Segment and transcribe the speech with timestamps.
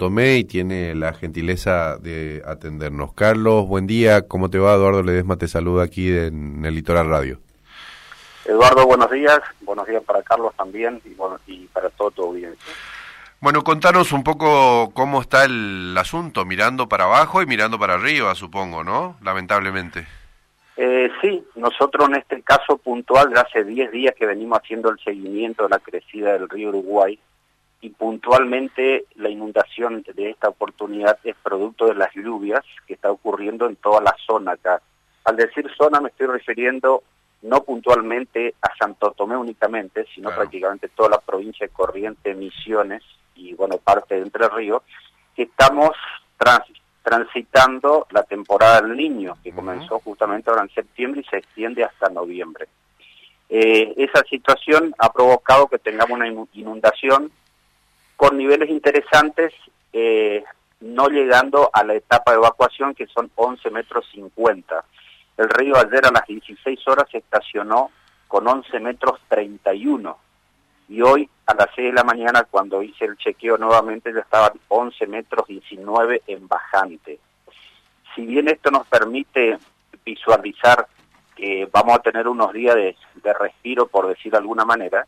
[0.00, 3.12] Tomé y tiene la gentileza de atendernos.
[3.12, 4.72] Carlos, buen día, ¿cómo te va?
[4.72, 7.38] Eduardo Ledesma te saluda aquí en el Litoral Radio.
[8.46, 12.72] Eduardo, buenos días, buenos días para Carlos también y, bueno, y para todo tu audiencia.
[13.40, 18.34] Bueno, contanos un poco cómo está el asunto, mirando para abajo y mirando para arriba,
[18.34, 19.18] supongo, ¿no?
[19.20, 20.06] Lamentablemente.
[20.78, 24.98] Eh, sí, nosotros en este caso puntual, ya hace 10 días que venimos haciendo el
[25.00, 27.18] seguimiento de la crecida del río Uruguay
[27.80, 33.66] y puntualmente la inundación de esta oportunidad es producto de las lluvias que está ocurriendo
[33.66, 34.82] en toda la zona acá.
[35.24, 37.02] Al decir zona me estoy refiriendo
[37.42, 43.02] no puntualmente a Santo Tomé únicamente, sino prácticamente toda la provincia de Corrientes, Misiones,
[43.34, 44.82] y bueno, parte de Entre Ríos,
[45.34, 45.92] que estamos
[47.02, 52.10] transitando la temporada del niño, que comenzó justamente ahora en septiembre y se extiende hasta
[52.10, 52.68] noviembre.
[53.48, 57.32] Eh, esa situación ha provocado que tengamos una inundación
[58.20, 59.54] con niveles interesantes,
[59.94, 60.44] eh,
[60.80, 64.84] no llegando a la etapa de evacuación que son 11 metros 50.
[65.38, 67.90] El río ayer a las 16 horas se estacionó
[68.28, 70.18] con 11 metros 31
[70.90, 74.52] y hoy a las 6 de la mañana cuando hice el chequeo nuevamente ya estaban
[74.68, 77.18] 11 metros 19 en bajante.
[78.14, 79.56] Si bien esto nos permite
[80.04, 80.86] visualizar
[81.34, 82.94] que vamos a tener unos días de,
[83.32, 85.06] respiro, por decir de alguna manera,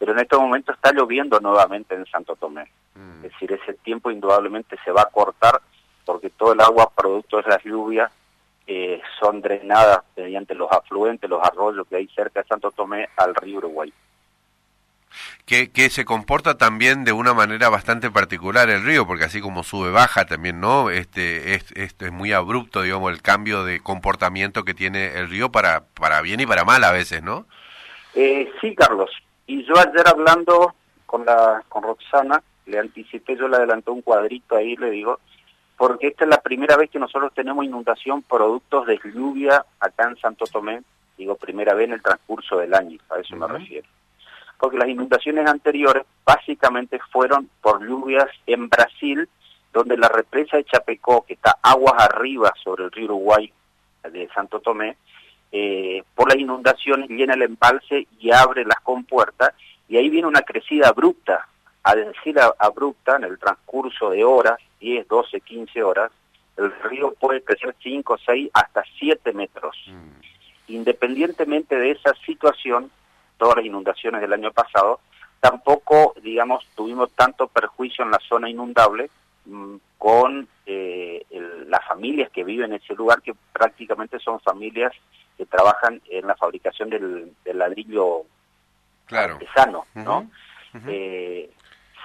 [0.00, 2.64] pero en estos momentos está lloviendo nuevamente en Santo Tomé.
[2.94, 3.26] Mm.
[3.26, 5.60] Es decir, ese tiempo indudablemente se va a cortar
[6.06, 8.10] porque todo el agua producto de las lluvias
[8.66, 13.34] eh, son drenadas mediante los afluentes, los arroyos que hay cerca de Santo Tomé al
[13.34, 13.92] río Uruguay
[15.44, 19.90] que, se comporta también de una manera bastante particular el río, porque así como sube,
[19.90, 20.90] baja también, ¿no?
[20.90, 25.50] Este, es, esto es muy abrupto, digamos, el cambio de comportamiento que tiene el río
[25.50, 27.46] para, para bien y para mal a veces, ¿no?
[28.14, 29.10] Eh, sí, Carlos.
[29.50, 34.54] Y yo ayer hablando con, la, con Roxana, le anticipé, yo le adelanté un cuadrito
[34.54, 35.18] ahí, le digo,
[35.76, 40.16] porque esta es la primera vez que nosotros tenemos inundación productos de lluvia acá en
[40.18, 40.84] Santo Tomé,
[41.18, 43.88] digo primera vez en el transcurso del año, a eso me refiero.
[44.56, 49.28] Porque las inundaciones anteriores básicamente fueron por lluvias en Brasil,
[49.72, 53.52] donde la represa de Chapecó, que está aguas arriba sobre el río Uruguay
[54.12, 54.96] de Santo Tomé,
[55.52, 59.52] eh, por las inundaciones llena el embalse y abre las compuertas,
[59.88, 61.48] y ahí viene una crecida abrupta,
[61.82, 66.12] a decir abrupta, en el transcurso de horas, 10, 12, 15 horas,
[66.56, 69.76] el río puede crecer 5, 6, hasta 7 metros.
[69.86, 70.72] Mm.
[70.72, 72.90] Independientemente de esa situación,
[73.38, 75.00] todas las inundaciones del año pasado,
[75.40, 79.10] tampoco, digamos, tuvimos tanto perjuicio en la zona inundable
[79.46, 80.99] mm, con eh,
[81.70, 84.92] las familias que viven en ese lugar, que prácticamente son familias
[85.38, 88.24] que trabajan en la fabricación del, ladrillo
[89.06, 89.34] claro.
[89.34, 90.28] artesano, ¿no?
[90.86, 91.50] Eh,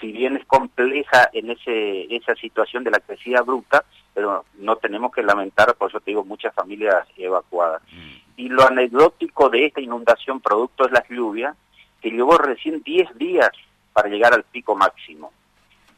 [0.00, 5.12] si bien es compleja en ese, esa situación de la crecida bruta, pero no tenemos
[5.12, 7.82] que lamentar, por eso te digo, muchas familias evacuadas.
[7.92, 8.22] Mm.
[8.36, 11.54] Y lo anecdótico de esta inundación producto es la lluvia,
[12.00, 13.50] que llevó recién 10 días
[13.92, 15.32] para llegar al pico máximo.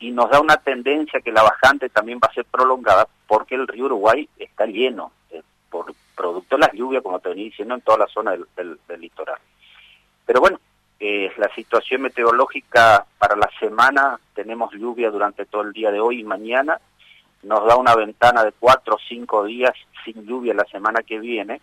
[0.05, 3.67] Y nos da una tendencia que la bajante también va a ser prolongada porque el
[3.67, 7.81] río Uruguay está lleno, eh, por producto de las lluvias, como te venía diciendo, en
[7.81, 9.39] toda la zona del, litoral.
[10.27, 10.61] Pero bueno,
[11.01, 16.21] eh, la situación meteorológica para la semana, tenemos lluvia durante todo el día de hoy
[16.21, 16.79] y mañana,
[17.43, 19.73] nos da una ventana de cuatro o cinco días
[20.05, 21.63] sin lluvia la semana que viene,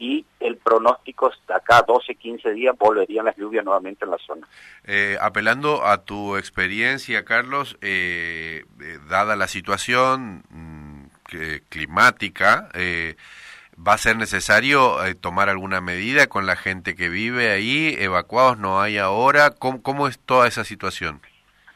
[0.00, 4.48] y el pronóstico de acá 12, 15 días volverían las lluvias nuevamente en la zona.
[4.84, 11.04] Eh, apelando a tu experiencia, Carlos, eh, eh, dada la situación mm,
[11.68, 12.70] climática,
[13.76, 17.94] ¿va a ser necesario tomar alguna medida con la gente que vive ahí?
[17.98, 19.50] ¿Evacuados no hay ahora?
[19.50, 21.20] ¿Cómo, cómo es toda esa situación?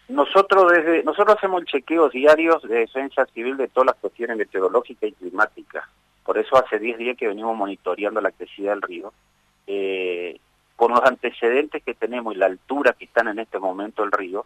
[0.08, 5.12] Nosotros desde nosotros hacemos chequeos diarios de defensa civil de todas las cuestiones meteorológicas y
[5.12, 5.84] climáticas.
[6.24, 9.12] Por eso hace 10 días que venimos monitoreando la crecida del río.
[9.66, 10.38] Eh,
[10.76, 14.44] con los antecedentes que tenemos y la altura que están en este momento el río,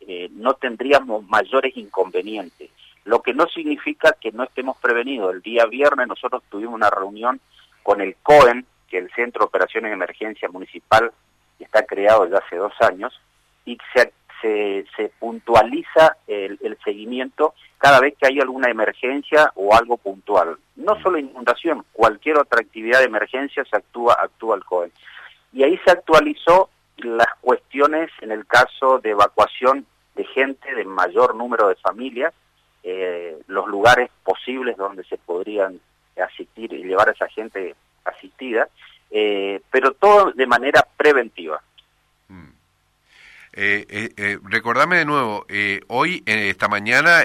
[0.00, 2.70] eh, no tendríamos mayores inconvenientes.
[3.04, 5.34] Lo que no significa que no estemos prevenidos.
[5.34, 7.40] El día viernes nosotros tuvimos una reunión
[7.82, 11.12] con el COEN, que es el Centro de Operaciones de Emergencia Municipal,
[11.58, 13.18] que está creado ya hace dos años,
[13.64, 19.74] y se, se, se puntualiza el, el seguimiento cada vez que hay alguna emergencia o
[19.74, 20.58] algo puntual.
[20.80, 24.90] No solo inundación, cualquier otra actividad de emergencia se actúa, actúa el COE.
[25.52, 31.34] Y ahí se actualizó las cuestiones en el caso de evacuación de gente, de mayor
[31.34, 32.32] número de familias,
[32.82, 35.80] eh, los lugares posibles donde se podrían
[36.16, 37.74] asistir y llevar a esa gente
[38.04, 38.68] asistida,
[39.10, 41.62] eh, pero todo de manera preventiva.
[43.52, 47.24] Eh, eh, eh, recordame de nuevo, eh, hoy, esta mañana,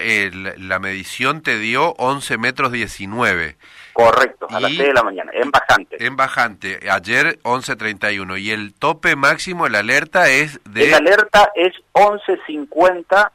[0.58, 3.58] la medición te dio 11 metros 19.
[3.94, 6.04] Correcto, a las 6 de la mañana, en bajante.
[6.04, 8.40] En bajante, ayer 11.31.
[8.42, 10.90] Y el tope máximo, la alerta es de...
[10.90, 13.32] La alerta es 11.50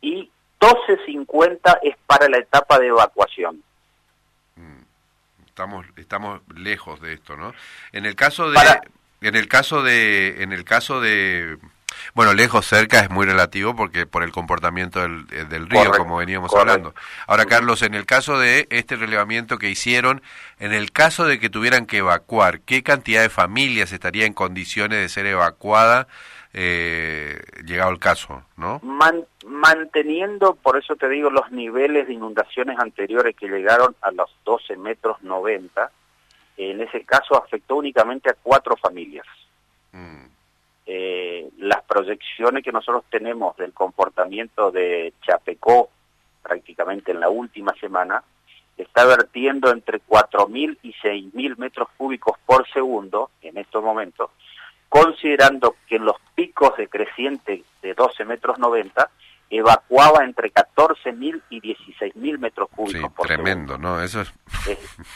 [0.00, 0.28] y
[0.60, 3.62] 12.50 es para la etapa de evacuación.
[4.56, 4.82] Mm,
[5.46, 7.54] estamos, estamos lejos de esto, ¿no?
[7.92, 8.58] En el caso de...
[9.20, 10.42] En el caso de...
[10.42, 11.58] En el caso de
[12.14, 16.54] bueno, lejos, cerca es muy relativo porque por el comportamiento del, eh, río, como veníamos
[16.54, 16.94] hablando.
[17.26, 20.22] Ahora, Carlos, en el caso de este relevamiento que hicieron,
[20.58, 25.00] en el caso de que tuvieran que evacuar, ¿qué cantidad de familias estaría en condiciones
[25.00, 26.08] de ser evacuada
[26.54, 28.80] eh, llegado el caso, no?
[29.46, 34.76] manteniendo, por eso te digo, los niveles de inundaciones anteriores que llegaron a los 12
[34.76, 35.90] metros 90,
[36.56, 39.26] en ese caso afectó únicamente a cuatro familias.
[41.98, 45.90] Proyecciones que nosotros tenemos del comportamiento de Chapecó
[46.42, 48.22] prácticamente en la última semana,
[48.76, 54.30] está vertiendo entre 4.000 y 6.000 metros cúbicos por segundo en estos momentos,
[54.88, 59.10] considerando que en los picos de creciente de 12 metros 90
[59.50, 64.00] evacuaba entre 14.000 y 16.000 metros cúbicos por tremendo, ¿no?
[64.00, 64.32] Eso es,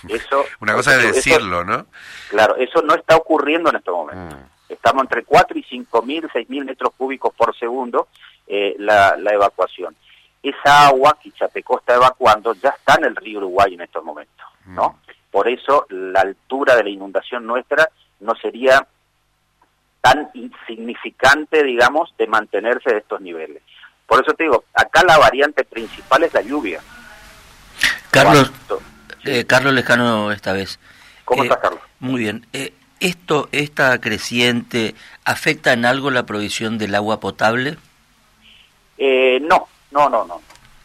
[0.09, 1.87] eso, una cosa de decirlo, ¿no?
[2.29, 4.39] Claro, eso no está ocurriendo en estos momentos.
[4.39, 4.52] Mm.
[4.73, 8.09] Estamos entre 4 y 5 mil, 6 mil metros cúbicos por segundo
[8.47, 9.95] eh, la, evacuación.
[10.43, 14.47] Esa agua que Chapecó está evacuando ya está en el río Uruguay en estos momentos,
[14.67, 14.89] ¿no?
[14.89, 15.13] Mm.
[15.31, 17.89] Por eso la altura de la inundación nuestra
[18.21, 18.87] no sería
[20.01, 23.63] tan insignificante, digamos, de mantenerse de estos niveles.
[24.07, 26.81] Por eso te digo, acá la variante principal es la lluvia.
[28.11, 28.53] Carlos,
[29.25, 30.79] eh, Carlos Lejano esta vez.
[31.25, 31.83] ¿Cómo eh, estás, Carlos?
[32.01, 32.47] Muy bien.
[33.03, 34.95] ¿Esto, esta creciente,
[35.25, 37.77] afecta en algo la provisión del agua potable?
[38.97, 40.41] Eh, no, no, no, no.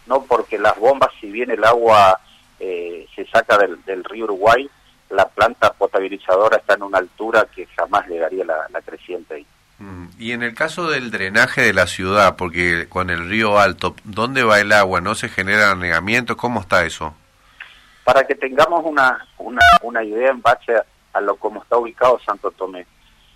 [0.07, 2.19] No, porque las bombas, si bien el agua
[2.59, 4.67] eh, se saca del, río Uruguay,
[5.11, 9.45] la planta potabilizadora está en una altura que jamás llegaría la, la creciente ahí.
[9.77, 13.95] Mm, y en el caso del drenaje de la ciudad, porque con el río Alto,
[14.03, 15.01] ¿dónde va el agua?
[15.01, 16.35] ¿No se genera anegamiento?
[16.35, 17.13] ¿Cómo está eso?
[18.03, 20.83] Para que tengamos una, una, una idea en base a,
[21.17, 22.85] a lo como está ubicado Santo Tomé.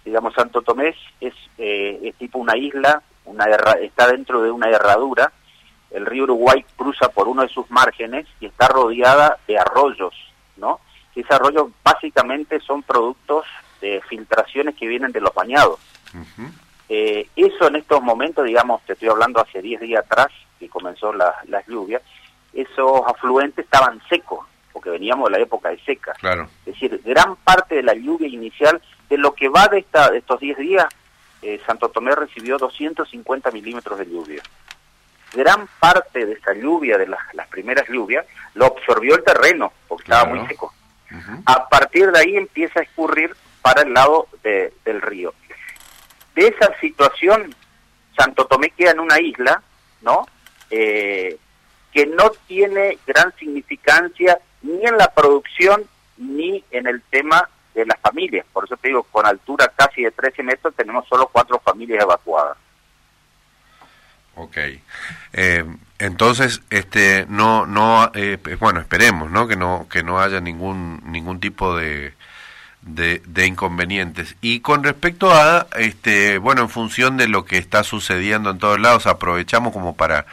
[0.05, 3.45] Digamos, Santo Tomé es, eh, es tipo una isla, una
[3.81, 5.31] está dentro de una herradura,
[5.91, 10.13] el río Uruguay cruza por uno de sus márgenes y está rodeada de arroyos,
[10.57, 10.79] ¿no?
[11.15, 13.45] Esos arroyos básicamente son productos
[13.81, 15.79] de filtraciones que vienen de los bañados.
[16.87, 20.27] Eh, eso en estos momentos, digamos, te estoy hablando hace 10 días atrás,
[20.59, 22.01] que comenzó la, las lluvias,
[22.53, 26.13] esos afluentes estaban secos, porque veníamos de la época de seca.
[26.13, 26.49] Claro.
[26.65, 30.19] Es decir, gran parte de la lluvia inicial, de lo que va de, esta, de
[30.19, 30.85] estos 10 días,
[31.41, 34.43] eh, Santo Tomé recibió 250 milímetros de lluvia.
[35.33, 40.03] Gran parte de esa lluvia, de las, las primeras lluvias, lo absorbió el terreno, porque
[40.03, 40.73] estaba muy seco.
[41.45, 45.33] A partir de ahí empieza a escurrir para el lado del río.
[46.35, 47.53] De esa situación,
[48.15, 49.61] Santo Tomé queda en una isla,
[50.01, 50.25] ¿no?
[50.69, 51.37] Eh,
[51.91, 55.83] que no tiene gran significancia ni en la producción
[56.17, 58.45] ni en el tema de las familias.
[58.51, 62.57] Por eso te digo, con altura casi de 13 metros tenemos solo cuatro familias evacuadas.
[64.35, 64.57] Ok.
[65.33, 65.65] Eh,
[65.99, 69.47] entonces, este, no, no, eh, bueno, esperemos, ¿no?
[69.47, 72.13] Que no, que no haya ningún, ningún tipo de,
[72.81, 74.35] de, de, inconvenientes.
[74.41, 78.79] Y con respecto a, este, bueno, en función de lo que está sucediendo en todos
[78.79, 80.25] lados, aprovechamos como para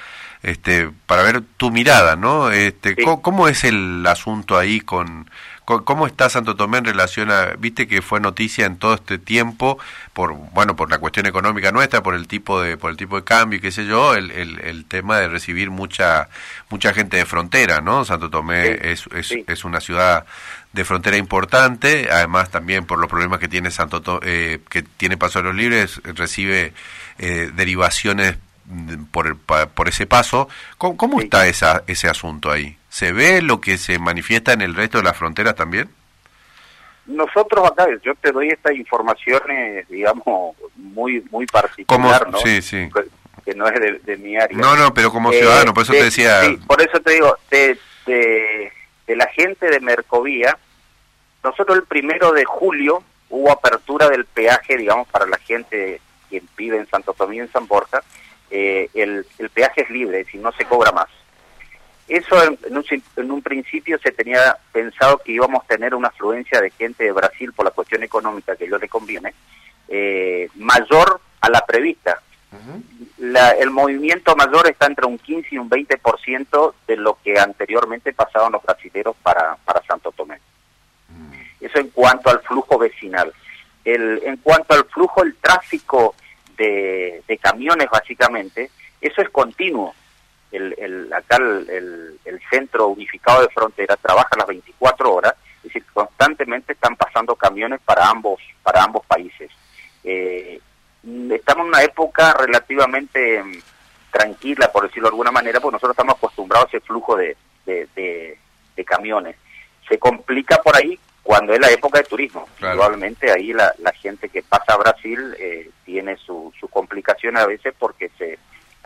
[0.43, 2.51] este, para ver tu mirada, ¿no?
[2.51, 5.29] Este, ¿cómo, es el asunto ahí con,
[5.69, 9.79] cómo está Santo Tomé en relación a, viste que fue noticia en todo este tiempo
[10.15, 13.25] por, bueno, por la cuestión económica nuestra, por el tipo de, por el tipo de
[13.25, 16.31] cambio, qué sé yo, el, el, tema de recibir mucha,
[16.71, 18.07] mucha gente de frontera, ¿no?
[18.07, 20.25] Santo Tomé es, es, es, una ciudad
[20.73, 25.41] de frontera importante, además también por los problemas que tiene Santo eh, que tiene Paso
[25.41, 26.73] de los Libres, recibe
[27.19, 28.39] eh, derivaciones
[29.11, 30.49] por, por ese paso.
[30.79, 32.78] ¿Cómo, está esa, ese asunto ahí?
[32.89, 35.91] ¿Se ve lo que se manifiesta en el resto de las fronteras también?
[37.07, 42.39] Nosotros acá, yo te doy estas informaciones, digamos, muy muy particular, ¿no?
[42.39, 42.89] Sí, sí.
[43.45, 44.59] Que, no es de, mi área.
[44.59, 46.43] No, no, pero como ciudadano, por eso te decía...
[46.43, 48.73] Sí, por eso te digo, de, de,
[49.07, 50.59] de la gente de Mercovía,
[51.43, 56.79] nosotros el primero de julio hubo apertura del peaje, digamos, para la gente que vive
[56.79, 58.03] en Santo Tomé y en San Borja,
[58.51, 61.09] eh, el, peaje es libre, si no se cobra más.
[62.09, 67.05] Eso en, un, principio se tenía pensado que íbamos a tener una afluencia de gente
[67.05, 69.35] de Brasil por la cuestión económica que yo le conviene,
[69.89, 72.23] eh, mayor a la prevista.
[73.61, 78.53] el movimiento mayor está entre un 15 y un 20% de lo que anteriormente pasaban
[78.53, 80.41] los brasileños para, para Santo Tomé.
[81.09, 81.33] Mm.
[81.61, 83.33] Eso en cuanto al flujo vecinal.
[83.85, 86.15] El, en cuanto al flujo, el tráfico
[86.57, 89.95] de, de camiones básicamente, eso es continuo.
[90.51, 95.85] El, el, acá el, el, Centro Unificado de Frontera trabaja las 24 horas, es decir,
[95.93, 99.51] constantemente están pasando camiones para ambos, para ambos países.
[100.05, 100.59] Eh,
[101.31, 103.59] estamos en una época relativamente mm,
[104.11, 107.37] tranquila, por decirlo de alguna manera, porque nosotros estamos acostumbrados a ese flujo de,
[107.67, 108.39] de,
[108.87, 109.37] camiones.
[109.87, 112.49] Se complica por ahí cuando es la época de turismo.
[112.59, 117.45] Probablemente ahí la, la, gente que pasa a Brasil eh, tiene su, su complicación a
[117.45, 118.39] veces porque se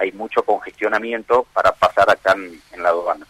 [0.02, 3.26] hay mucho congestionamiento para pasar acá en, la aduana.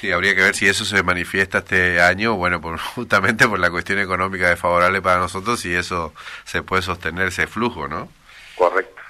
[0.00, 3.70] Sí, habría que ver si eso se manifiesta este año, bueno, por, justamente por la
[3.70, 6.12] cuestión económica desfavorable para nosotros y eso
[6.44, 8.08] se puede sostener ese flujo, ¿no?
[8.56, 9.00] Correcto.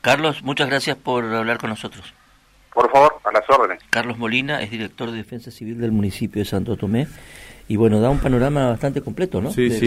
[0.00, 2.12] Carlos, muchas gracias por hablar con nosotros.
[2.72, 3.82] Por favor, a las órdenes.
[3.90, 7.06] Carlos Molina es director de Defensa Civil del municipio de Santo Tomé
[7.68, 9.52] y bueno, da un panorama bastante completo, ¿no?
[9.52, 9.86] Sí, sí.